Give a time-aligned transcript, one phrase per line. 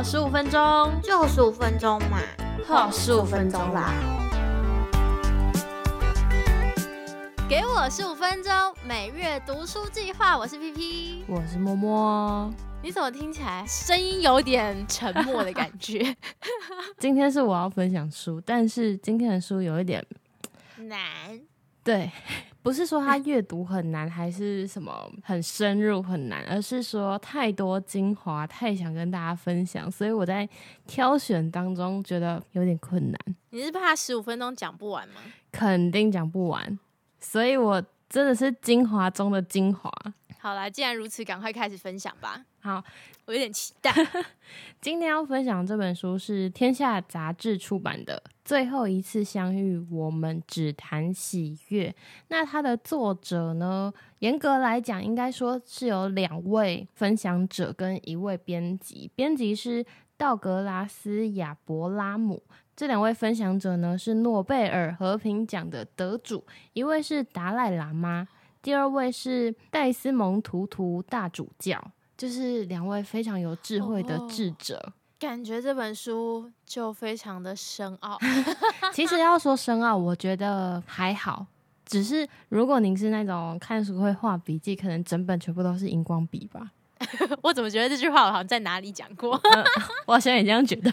[0.00, 2.22] 好十五分钟，就十五分钟嘛，
[2.66, 3.92] 好十五分钟啦。
[7.46, 8.50] 给我十五分钟，
[8.82, 10.38] 每月读书计划。
[10.38, 12.50] 我是 P P，我是摸摸。
[12.82, 16.16] 你怎么听起来声音有点沉默的感觉？
[16.96, 20.02] 今天是我要分享书，但是今天的书有一点
[20.78, 20.98] 难。
[21.90, 22.08] 对，
[22.62, 30.48] 不是说他阅读很难，还是什么很深入很难，而是说太多精华，太想跟大家分享，所以我在
[30.86, 33.18] 挑选当中觉得有点困难。
[33.50, 35.14] 你是怕十五分钟讲不完吗？
[35.50, 36.78] 肯定讲不完，
[37.18, 39.90] 所以我真的是精华中的精华。
[40.40, 42.44] 好啦，既然如此，赶快开始分享吧。
[42.60, 42.82] 好，
[43.26, 43.92] 我有点期待。
[44.80, 51.90] 今天要分享这本书是天下杂志出版的《最后一次相遇，我们只谈喜悦》。
[52.28, 53.92] 那它的作者呢？
[54.20, 59.10] 严格来讲，应该说是有两位分享者跟一位编辑。
[59.14, 59.84] 编辑是
[60.16, 62.42] 道格拉斯·亚伯拉姆。
[62.80, 66.42] 这两位分享者呢，是诺贝尔和平奖的得主，
[66.72, 68.26] 一位是达赖喇嘛。
[68.62, 71.78] 第二位是戴斯蒙图图大主教，
[72.16, 74.94] 就是两位非常有智慧的智者。
[75.20, 78.18] 感觉这本书就非常的深奥。
[78.94, 81.46] 其实要说深奥，我觉得还好。
[81.84, 86.70] 只是如果您是那种看书会画笔记，可能整本全部都是荧光笔吧。
[87.42, 89.30] 我怎么觉得这句话我好像在哪里讲过？
[90.04, 90.92] 我好像也这样觉得，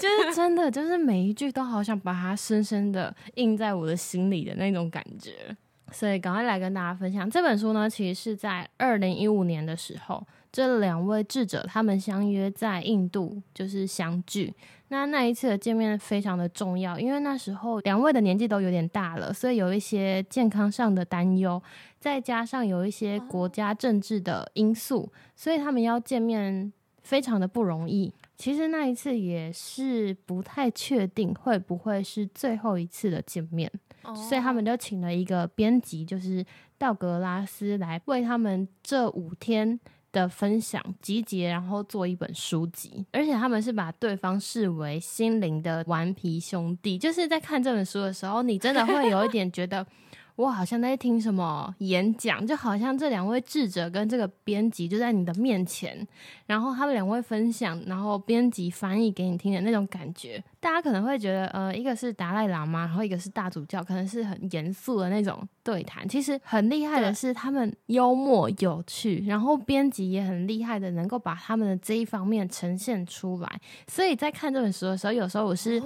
[0.00, 5.56] 就是真的，就是每一句都好想把它深深的印在我的心里的那种感觉。
[5.92, 14.52] 所以赶快来跟大家分享这本书呢，其实是在二零一五年的时候，这两位智者他们相约在印度就是相聚。
[14.88, 21.62] 那那一次的见面非常的重要，因为那时候两位的年纪都有点大了，所以有一些健康上的担忧，
[22.00, 28.12] 再加上有一些国家政治的因素，所以他们要见面非常的不容易。
[28.36, 33.70] 其实那一次也是不太确定会不会是最后一次的见面。
[34.14, 36.44] 所以他们就请了一个编辑，就是
[36.78, 39.80] 道格拉斯来为他们这五天
[40.12, 43.04] 的分享集结，然后做一本书籍。
[43.10, 49.84] 而且他们是把对方视为心灵的顽皮兄弟，就是在看这本书的时候，你真的会有一点觉得。
[50.36, 56.06] 我好像在听什么演讲，就好像这两位智者跟这个编辑就在你的面前，
[56.44, 60.42] 然后他们两位分享，然后编辑翻译给你听的那种感觉。
[60.60, 66.06] 大家可能会觉得，呃，一个是达赖喇嘛，然后一个是大主教，可能是很严肃的那种对谈。
[66.06, 73.60] 其实很厉害的是，他们幽默有趣，然后编辑也很厉害的，能够把他们的这一方面呈现出来。
[73.86, 75.82] 所以在看这本书的时候，有时候我是。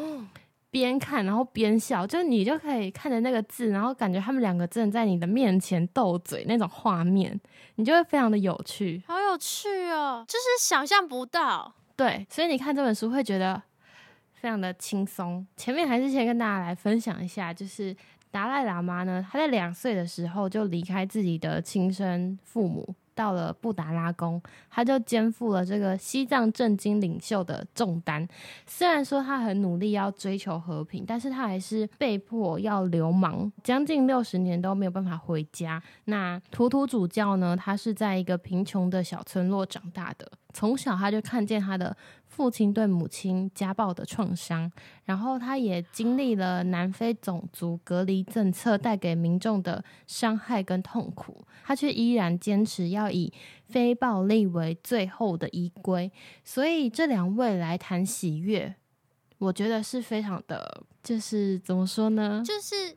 [0.70, 7.38] 边看然后边笑，就你就可以看着那个字，然后感觉他们两个真的在你的面前斗嘴那种画面，
[7.74, 11.74] 你就会非常的有趣，好有趣哦，就是想象不到。
[11.96, 13.60] 对，所以你看这本书会觉得
[14.32, 15.46] 非常的轻松。
[15.56, 17.94] 前面还是先跟大家来分享一下，就是
[18.30, 22.94] 达赖喇嘛呢，他在两岁的时候就离开自己的亲生父母。
[23.20, 28.26] 到了布达拉宫，他就肩负了这个西藏政经领袖的重担。
[28.66, 35.82] 虽然说他很努力要追求和平，但是他还是被迫要流亡，将近六十年都没有办法回家。
[36.06, 37.54] 那图图主教呢？
[37.54, 41.96] 他是在一个贫穷的小村落长大的，从小他就看见他的。
[42.30, 44.70] 父亲对母亲家暴的创伤，
[45.04, 53.30] 然后他也经历了南非种族隔离政策带给民众的伤害跟痛苦，他却依然坚持要以
[53.66, 56.10] 非暴力为最后的依归。
[56.42, 58.74] 所以这两位来谈喜悦，
[59.38, 62.42] 我觉得是非常的，就是怎么说呢？
[62.46, 62.96] 就是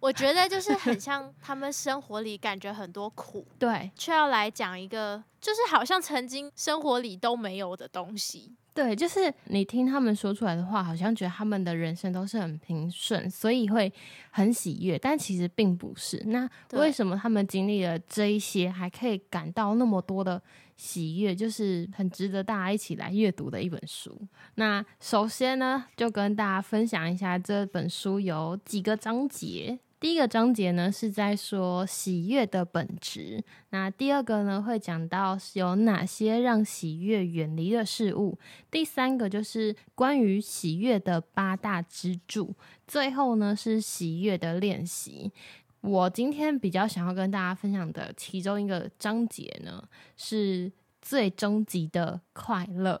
[0.00, 8.54] 我觉得就是很像他们生活里感觉很多苦， 对，却要来讲一个，就是好像曾经生活里都没有的东西。
[8.74, 13.92] 对，就是你听他们说出来的话，好像觉得他们的人生都是很平顺，所以会
[14.30, 16.22] 很喜悦，但其实并不是。
[16.26, 20.40] 那为什么他们经历了这一些，还可以感到那么多的
[20.76, 21.34] 喜悦？
[21.34, 24.16] 就是很值得大家一起来阅读的一本书。
[24.54, 29.80] 那首先呢，就跟大家分享一下这本书有几个章节。
[30.00, 38.38] 第一个章节呢是在说喜悦的本质，那第二个呢会讲到有哪些让喜悦远离的事物，
[38.70, 42.54] 第三个就是关于喜悦的八大支柱，
[42.86, 45.32] 最后呢是喜悦的练习。
[45.80, 49.82] 我今天比较想要跟大家分享的其中一个章节呢，
[50.16, 50.70] 是
[51.02, 53.00] 最终极的快乐。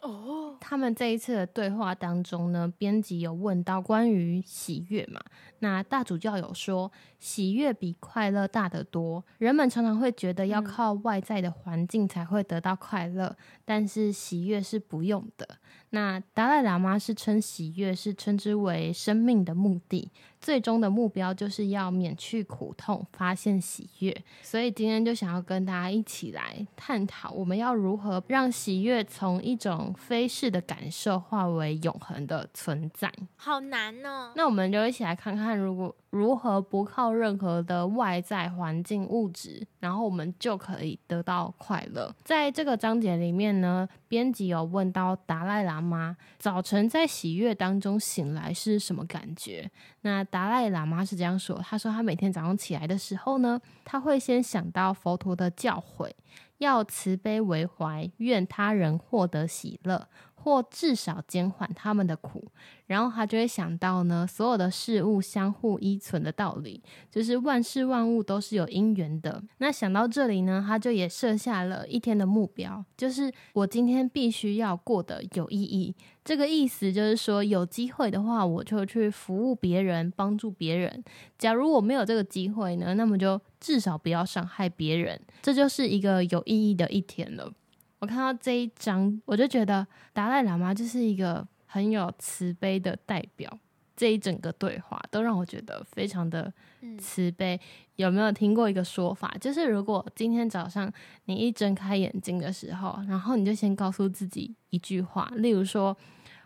[0.00, 5.20] 哦，他们这一次的对话当中呢，编辑有问到关于喜悦嘛？
[5.58, 9.22] 那大主教有说，喜悦比快乐大得多。
[9.36, 13.36] 人们常常会觉得要嗯靠外在的环境才会得到快乐，
[13.66, 15.46] 但是喜悦是不用的。
[15.90, 20.10] 那达赖喇嘛是称喜悦是称之为生命的目的，
[20.40, 24.16] 最终的目标就是要免去苦痛，发现喜悦。
[24.42, 33.12] 所以今天就想要跟大家一起来探讨，我们要如何让喜悦从一种非逝的感受化为永恒的存在。
[33.36, 34.32] 好难哦。
[34.34, 42.12] 那我们就一起来看看，如果如何不靠任何的外在环境物质，然后我们就可以得到快乐。
[42.24, 49.70] 在这个章节里面呢，编辑有问到达赖喇嘛，早晨在喜悦当中醒来是什么感觉？
[50.00, 56.10] 那达赖喇嘛是这样说，他说他每天早上起来的时候呢，他会先想到佛陀的教诲，
[56.58, 60.08] 要慈悲为怀，愿他人获得喜乐。
[60.42, 62.42] 或至少减缓他们的苦，
[62.86, 69.42] 然后他就会想到呢，所有的事物相互依存的道理，就是万事万物都是有因缘的。
[69.58, 75.94] 那想到这里呢，他就也设下了一天的目标，就是我今天必须要过得有意义。
[76.22, 81.02] 这个意思就是说，有机会的话，我就去服务别人，帮助别人。
[81.38, 85.20] 假如我没有这个机会呢，那么就至少不要伤害别人。
[85.42, 87.52] 这就是一个有意义的一天了。
[88.00, 93.50] 我看到这一章，我就觉得达赖喇嘛就是一个很有慈悲的代表。
[93.94, 96.50] 这一整个对话都让我觉得非常的
[96.80, 97.60] 嗯慈悲。
[97.96, 100.90] 有没有听过一个说法，就是如果今天早上
[101.26, 105.94] 你一睁开眼睛的时候，然后你就先告诉自己一句话，例如说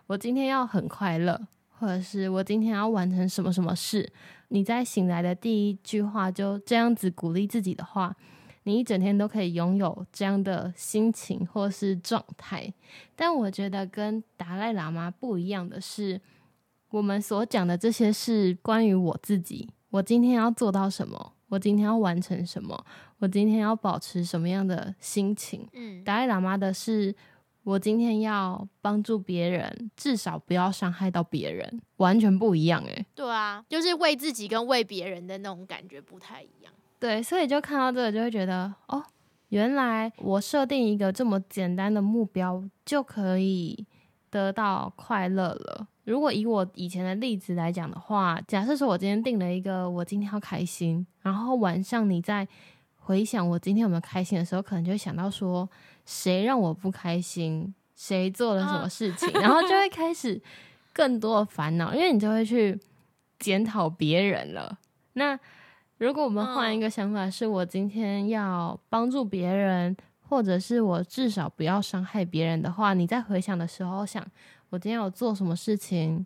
[0.07, 4.11] 我今天要很快乐，或者是我今天要完成什么什么事，
[4.49, 8.13] 你在醒来的第一句话就这样子鼓励自己的话。
[8.65, 12.73] 你一整天都可以拥有这样的心情或是状态，
[13.15, 16.19] 但我觉得跟达赖喇嘛不一样的是，
[16.89, 22.85] 我们所讲的这些是关于我自己，我今天要做到什么，我今天要完成什么，
[23.19, 25.67] 我今天要保持什么样的心情。
[25.73, 27.15] 嗯，达赖喇嘛的是，
[27.63, 33.05] 我今天要帮助别人，至少不要伤害到别人，完全不一样诶。
[33.13, 36.73] 对啊，就是为自己跟为别人的那种感觉不太一样。
[36.99, 39.03] 对，所以就看到这个，就会觉得哦，
[39.49, 43.85] 原来我设定一个这么简单的目标，就可以
[44.29, 45.87] 得到快乐了。
[46.05, 52.47] 如果以我以前的例子来讲的话，假设说我今天定了一个，我今天要开心，然后晚上你在
[52.95, 55.67] 回想我今天有没有开心的时候，可能就会想到说，
[56.05, 60.41] 谁让我不开心，谁做了什么事情，然后就会开始
[60.93, 62.79] 更多的烦恼，因为你就会去
[63.39, 64.77] 检讨别人了。
[65.13, 65.39] 那
[65.97, 69.95] 如果我们换一个想法，是我今天要帮助别人，
[70.27, 74.25] 或者是我至少不要伤害别人的话，你在回想的时候想，
[74.69, 76.25] 我今天有做什么事情，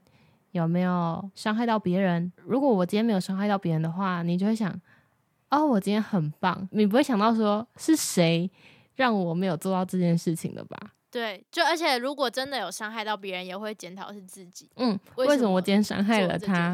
[0.52, 2.32] 有没有伤害到别人？
[2.46, 4.74] 如果我今天没有伤害到别人的话，你就会想，
[5.52, 6.68] 哦，我今天很棒。
[6.72, 8.50] 你不会想到说是谁
[8.96, 10.78] 让我没有做到这件事情的吧？
[11.12, 16.74] 对，就而且如果真的有伤害到别人，也会检讨是自己嗯，为什么我今天伤害了他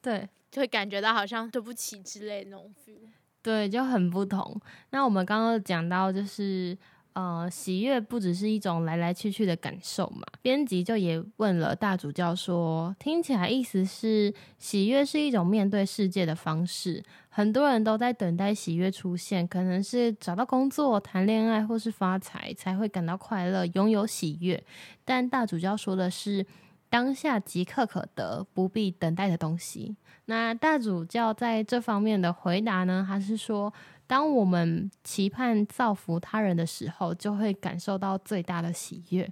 [0.00, 0.26] 对。
[0.52, 3.08] 就会感觉到好像对不起之类的那种 feel。
[3.42, 4.60] 对，就很不同。
[4.90, 6.76] 那我们刚刚讲到，就是
[7.14, 10.22] 呃，喜悦不只是一种来来去去的感受嘛。
[10.42, 17.02] 编辑就也问了大主教说，听起来意思是喜悦是一种面对世界的方式。
[17.30, 24.62] 很多人都在等待喜悦出现，可能是找到工作、谈恋爱或是发财才会感到快乐，拥有喜悦。
[25.04, 26.46] 但大主教说的是。
[26.92, 29.96] 当下即刻可得，不必等待的东西。
[30.26, 33.02] 那大主教在这方面的回答呢？
[33.08, 33.72] 他是说，
[34.06, 39.26] 当我们期盼造福他人的时候，就会感受到最大的喜悦。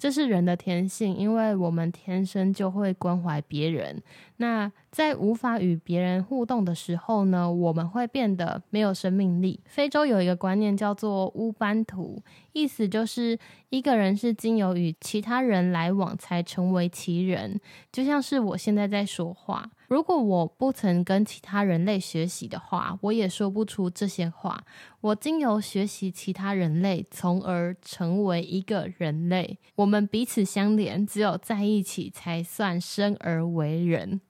[0.00, 4.02] 这是人的天性，因为我们天生就会关怀别人。
[4.38, 9.60] 那在无法与别人互动的时候呢，我们会变得没有生命力。
[9.66, 12.22] 非洲有一个观念叫做乌班图，
[12.54, 13.38] 意思就是
[13.68, 17.60] 一个人是经由与其他人来往才成为其人。
[17.92, 24.64] 就像是我现在在说话，如果我不曾跟其他人类学习的话，我也说不出这些话。
[25.02, 29.58] 我经由学习其他人类，从而成为一个人类。
[29.74, 34.20] 我们彼此相连，只有在一起才算生而为人。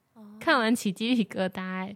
[0.41, 1.95] 看完起鸡皮疙瘩、欸，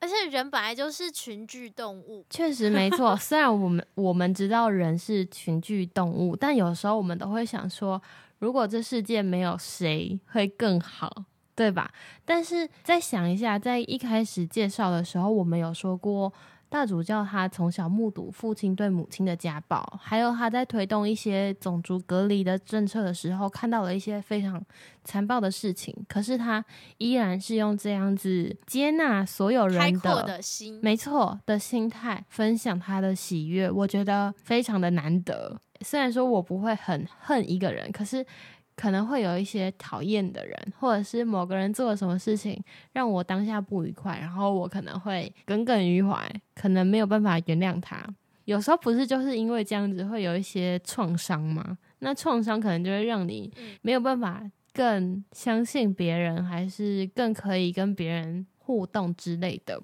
[0.00, 3.16] 而且人本来就是群居动物，确实没错。
[3.16, 8.00] 虽然我们我们知道人是群居动物，但有时候我们都会想说，
[8.38, 11.90] 如果这世界没有谁会更好，对吧？
[12.26, 16.30] 但是再想一下，在一开始介绍的时候，我们有说过，
[16.76, 24.62] 大主教他从小目睹父亲对母亲的家暴，还有他在推动一些种族隔离的政策的时候，看到了一些非常
[25.02, 25.96] 残暴的事情。
[26.06, 26.62] 可是他
[26.98, 35.58] 依然是用这样子接纳所有人的的心，没错的心态分享他的喜悦，我觉得非常的难得。
[35.80, 38.26] 虽然说我不会很恨一个人，可是。
[38.76, 48.06] 可能会有一些讨厌的人，或者是某个人做了什么事情让我当下不愉快，然后我可能会耿耿于怀，可能没有办法原谅他。
[48.44, 51.78] 有时候不是就是因为这样子会有一些创伤吗？
[52.00, 54.42] 那创伤可能就会让你没有办法
[54.72, 59.82] 更相信别人，还是更可以跟别人互动之类的。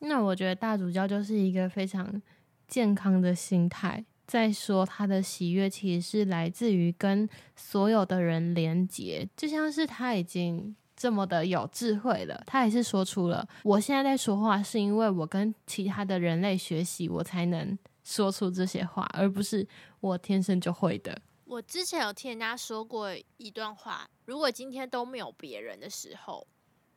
[0.00, 2.20] 那我觉得大主教就是一个非常
[2.66, 4.02] 健康的心态。
[4.30, 19.66] 再说他的喜悦其实是来自于跟所有的人连接，就像是他已经这么的有智慧了，他还是说出了我现在在说话是因为我跟其他的人类学习，我才能说出这些话，而不是
[19.98, 21.20] 我天生就会的。
[21.46, 26.46] 我之前有听人家说过一段话，如果今天都没有别人的时候，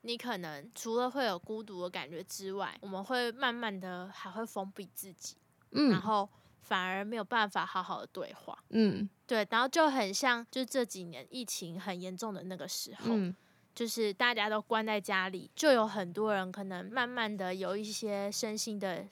[0.02, 5.36] 你可能除了会有孤独的感觉之外，我们会慢慢的还会封闭自己，
[5.72, 6.30] 嗯，然后。
[6.63, 13.13] 反而没有办法好好的对话，嗯，对，然后就很像，就是这几年疫情很严重的那个时候，
[13.75, 19.05] 就是大家都关在家里，就有很多人可能慢慢的有一些身心的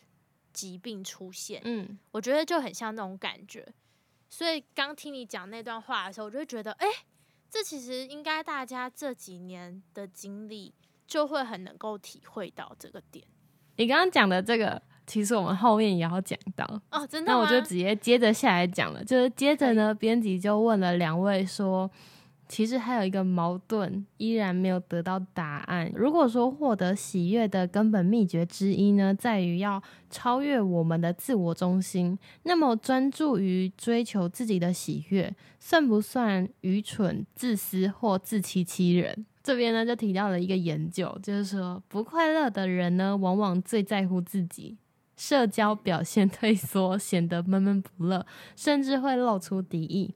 [0.53, 3.67] 疾病出现，嗯，我觉得就很像那种感觉。
[4.29, 6.87] 所以刚听你讲那段话的时候，我就觉得，哎，
[7.49, 10.73] 这其实应该大家这几年的经历
[11.05, 13.27] 就会很能够体会到这个点。
[13.75, 14.81] 你刚刚讲的这个。
[15.11, 19.03] 其实我们后面也要讲到哦，真的那我就直接接着下来讲了。
[19.03, 21.91] 就是接着呢，编辑就问了两位说，
[22.47, 25.91] 其实还有一个矛盾依然没有得到答案。
[25.93, 39.25] 如果说获得喜悦的根本秘诀之一呢，在于要超越我们的自我中心，那么专注于追求自己的喜悦，算不算愚蠢、自私或自欺欺人？
[39.43, 44.77] 这边呢就提到了一个研究，就是说不快乐的人呢，往往最在乎自己。
[45.21, 48.25] 社交表现退缩，显得闷闷不乐，
[48.55, 50.15] 甚至会露出敌意。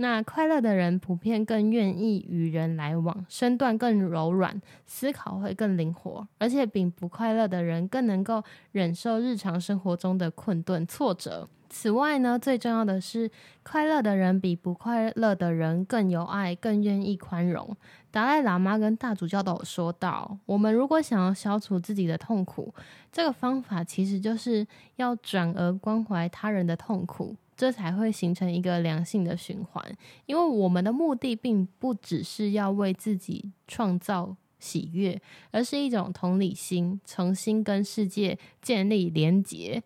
[0.00, 8.42] 那快乐的人普遍更愿意与人来往，身段更柔软，思考会更灵活，而且比不快乐的人更能够
[8.72, 11.46] 忍受日常生活中的困顿挫折。
[11.68, 13.30] 此外呢，最重要的是，
[13.62, 17.76] 快乐的人比不快乐的人更有爱，更愿意宽容。
[18.10, 22.74] 达赖喇嘛跟大主教都有说到，我们如果想要消除自己的痛苦，
[23.12, 24.66] 这个方法其实就是
[24.96, 29.98] 要转而关怀他人的痛苦，这才会形成一个良性的循环。
[30.24, 39.82] 因为我们的目的并不只是要为自己创造喜悦，而是一种同理心，重新跟世界建立连结。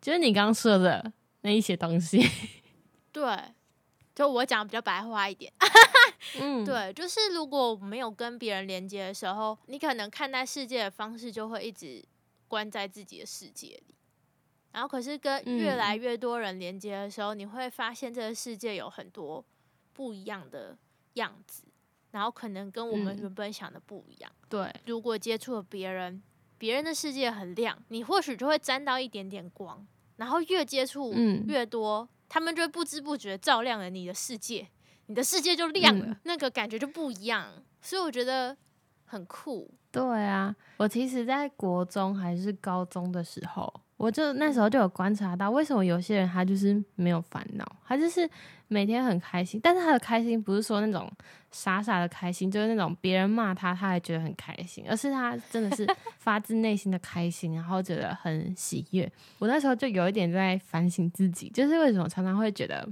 [0.00, 1.12] 就是你刚刚说的。
[1.44, 2.24] 那一些东西，
[3.10, 3.36] 对，
[4.14, 5.52] 就我讲比较白话一点，
[6.38, 12.00] 嗯，对，就是如果没有跟别人连接的时候，你可能看待世界的方式就会一直
[12.46, 13.94] 关在自己的世界里，
[14.72, 19.44] 然后可是跟越来越多人连接的时候，你会发现这个世界有很多
[19.92, 20.76] 不一样的
[21.14, 21.64] 样子，
[22.10, 24.32] 然后可能跟我们原本想的不一样。
[24.48, 26.22] 对，如果接触了别人，
[26.58, 29.86] 别人的世界很亮，你或许就会沾到一点点光。
[30.16, 31.12] 然后越接触
[31.46, 34.68] 越多，他们就会不知不觉照亮了你的世界，
[35.06, 37.50] 你的世界就亮了，那个感觉就不一样。
[37.80, 38.56] 所以我觉得
[39.04, 39.68] 很酷。
[39.90, 43.80] 对啊，我其实，在国中还是高中的时候。
[44.02, 48.28] 我就那时候就有观察到，为什么有些人他就是没有烦恼，他就是
[48.66, 49.60] 每天很开心。
[49.62, 51.08] 但是他的开心不是说那种
[51.52, 55.86] 傻傻的开心，就是那种别人骂他他还觉得很开心，而是他真的是
[56.18, 59.08] 发自内心的开心，然后觉得很喜悦。
[59.38, 62.84] 我那时候就有一点在反省自己，就是为什么常常会觉得，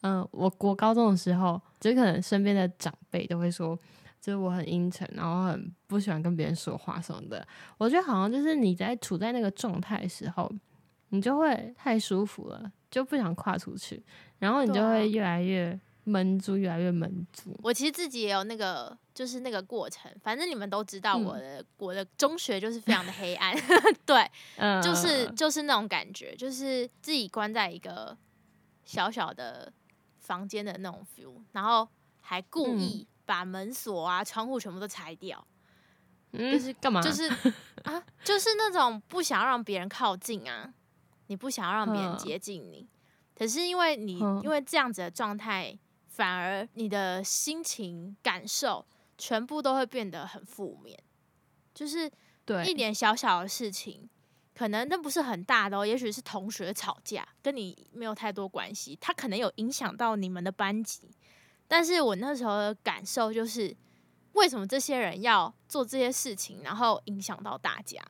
[0.00, 3.78] 嗯，我国高中的时候，就可能身边的长辈都会说。
[4.26, 7.46] 就是我很阴沉，然后很不喜欢跟别人说话什么的。
[7.78, 10.50] 我觉得好像就是你在处在那个状态的时候，
[11.10, 14.02] 你就会太舒服了，就不想跨出去，
[14.40, 17.56] 然后你就会越来越闷住，越来越闷住。
[17.62, 20.10] 我其实自己也有那个，就是那个过程。
[20.20, 23.56] 反正你们都知道，我的我的中学就是非常的黑暗，
[24.04, 24.28] 对，
[24.82, 28.18] 就是就是那种感觉，就是自己关在一个
[28.84, 29.72] 小小的
[30.18, 31.88] 房间的那种 feel，然后
[32.20, 33.06] 还故意。
[33.26, 35.46] 把门锁啊、窗户全部都拆掉，
[36.32, 37.02] 就是干嘛？
[37.02, 37.28] 就是
[37.84, 40.72] 啊，就是那种不想让别人靠近啊，
[41.26, 42.88] 你不想要让别人接近你，
[43.34, 45.76] 可是因为你因为这样子的状态，
[46.08, 48.86] 反而你的心情感受
[49.18, 50.98] 全部都会变得很负面，
[51.74, 52.10] 就是
[52.44, 54.08] 对一点小小的事情，
[54.54, 61.10] 可能那不是很大的哦，也许是同学吵架，跟你没有太多关系，他可能有影响到你们的班级。
[61.68, 63.76] 但是我那时候的感受就是，
[64.32, 68.00] 为什么这些人要做这些事情，然后影响到大家，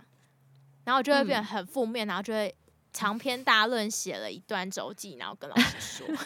[0.84, 2.54] 然后就会变得很负面，然后就会
[2.92, 6.06] 长篇大论写了一段周记，然后跟老师说。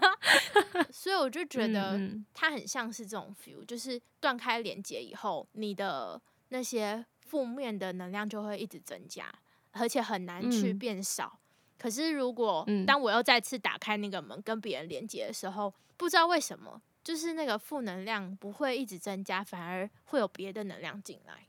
[0.92, 1.98] 所以我就觉得
[2.34, 9.32] 他很像是这种 feel，就是断开连接以后，你的那些负面的能量就会一直增加，
[9.72, 11.38] 而且很难去变少。
[11.80, 21.46] 可是如果当我又再次打开那个门跟别人连接的时候，不知道为什么，就是那个负能量不会一直增加，反而会有别的能量进来，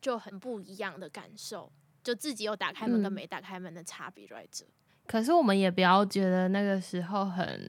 [0.00, 1.72] 就很不一样的感受。
[2.04, 4.64] 就自己有打开门跟没打开门的差别在这。
[5.06, 7.68] 可是我们也不要觉得那个时候很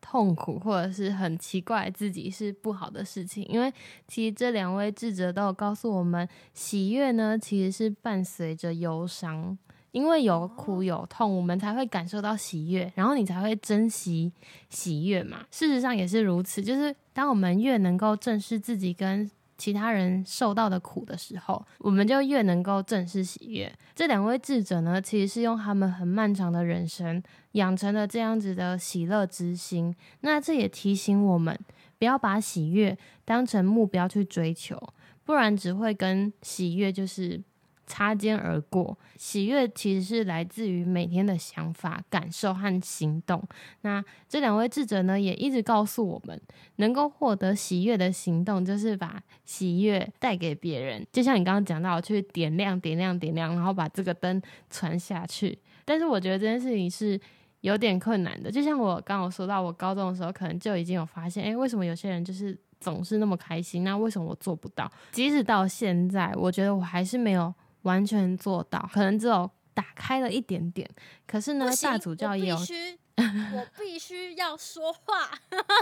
[0.00, 3.72] 痛苦，或者是很奇怪自己是不好的事情，因为
[4.08, 9.56] 其实这两位智者都有告诉我们，喜悦呢其实是伴随着忧伤。
[9.92, 14.32] 因为有苦有痛，我们才会感受到喜悦，然后你才会珍惜
[14.68, 15.44] 喜悦嘛。
[15.50, 23.70] 事实上也是如此，就是当我们越能够正视自己跟其他人受到的苦的时候，我们就越能够正视喜悦。
[23.94, 27.22] 这两位智者呢，其实是用他们很漫长的人生
[27.52, 29.94] 养成了这样子的喜乐之心。
[30.22, 31.56] 那这也提醒我们，
[31.98, 34.76] 不要把喜悦当成目标去追求，
[35.24, 37.42] 不然只会跟喜悦就是。
[37.86, 43.42] 擦肩而过，喜悦其实是来自于每天的想法、感受和行动。
[43.82, 46.40] 那这两位智者呢，也一直告诉我们，
[46.76, 51.04] 能够获得喜悦的行动，就是把喜悦带给别人。
[51.12, 55.58] 就像你刚刚讲到，去点亮、点亮、点亮，然后把这个灯传下去。
[55.84, 57.20] 但是我觉得这件事情是
[57.60, 58.50] 有点困难的。
[58.50, 63.82] 就像我刚刚说到，我高中的时候可能就已经有发现，诶，为什么有些人就是总是那么开心？
[63.82, 64.90] 那为什么我做不到？
[65.10, 67.52] 即使到现在，我觉得我还是没有。
[67.82, 70.88] 完全做到，可能只有打开了一点点。
[71.26, 72.56] 可是呢，大主教也有，
[73.16, 75.30] 我必须要说话，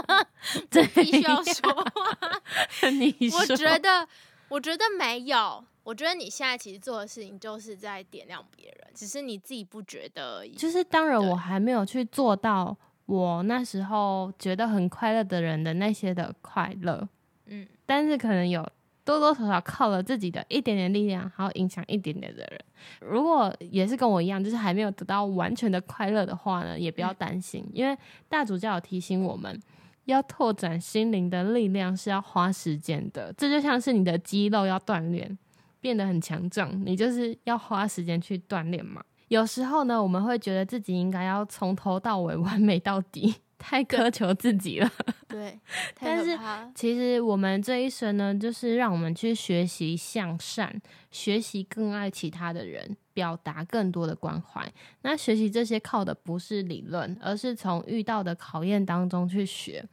[0.93, 2.89] 必须要说话。
[2.89, 4.07] 你我觉得，
[4.49, 5.63] 我觉得没有。
[5.83, 10.53] 我觉得你现在其实做的事情就是在点亮别人，只是你自己不觉得而已。
[10.53, 12.77] 就是当然，我还没有去做到
[13.07, 17.07] 我那时候觉得很快乐的人的那些的快乐。
[17.45, 18.67] 嗯，但是可能有。
[19.03, 22.59] 多多少少靠了自己的一点点力量，还有影响一点点的人。
[22.99, 27.97] 如果也是跟我一样，就是还没有得到完全的快乐的话呢，也不要担心，因为
[28.29, 29.59] 大主教有提醒我们，
[30.05, 33.33] 要拓展心灵的力量是要花时间的。
[33.33, 35.37] 这就像是你的肌肉要锻炼，
[35.79, 39.03] 变得很强壮，你就是要花时间去锻炼嘛。
[39.27, 43.33] 有时候呢，我们会觉得自己应该要从头到尾 完美到底。
[43.61, 44.91] 太苛求自己了，
[45.29, 45.57] 对。
[46.01, 46.37] 但是
[46.73, 54.67] 其实我们这一生呢，就是让我们去学习向善，学习更爱其他的人，表达更多的关怀。
[55.03, 59.85] 那学习这些靠的不是理论，而是从遇到的考验当中去学。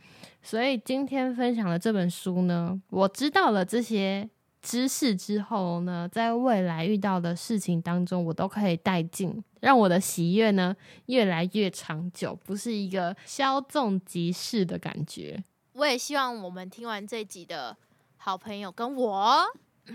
[0.43, 4.29] 所以今天分享的这本书呢，我知道了这些。
[4.61, 15.43] 知识之后呢，在未来遇到的事情当中，我都可以带进，让我的喜悦呢越来越长久，不是一个稍纵即逝的感觉。
[15.73, 17.77] 我也希望我们听完这集的
[18.17, 19.41] 好朋友跟我，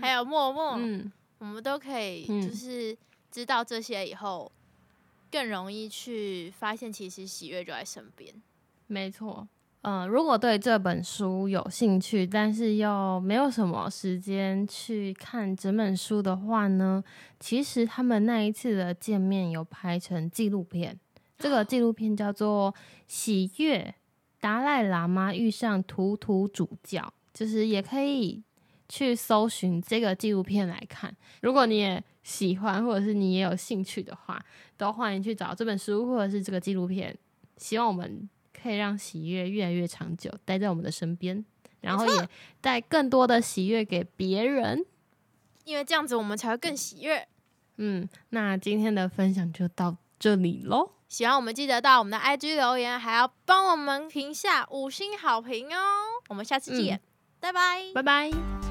[0.00, 2.96] 还有默默，嗯，我们都可以就是
[3.30, 4.50] 知道这些以后，
[5.30, 8.34] 更容易去发现，其实喜悦就在身边。
[8.86, 9.46] 没错。
[9.86, 17.04] 嗯，如果对这本书有兴趣，但是又没有什么时间去看整本书的话呢，
[17.38, 20.98] 其实他们那一次的见面有拍成纪录片，
[21.36, 22.72] 这个纪录片叫做
[23.06, 23.94] 《喜悦
[24.40, 27.02] 达赖喇嘛遇上图图主教》，
[27.38, 28.42] 就是也可以
[28.88, 31.14] 去搜寻这个纪录片来看。
[31.42, 34.42] 如果你也喜欢，或者是你也有兴趣的话，
[34.78, 37.14] 都欢迎去找这本书或者是这个纪录片。
[37.58, 38.26] 希望我们。
[38.60, 41.44] 可以让喜悦越来越长久，待在我们的身边，
[41.80, 42.28] 然后也
[42.60, 44.84] 带更多的喜悦给别人，
[45.64, 47.26] 因为这样子我们才会更喜悦。
[47.76, 50.92] 嗯，那今天的分享就到这里喽。
[51.08, 55.78] 喜欢我们记得到我们的 IG 留言，还要帮我们评下五星好评哦。
[56.28, 57.00] 我们下次见，
[57.38, 58.63] 拜拜，拜拜。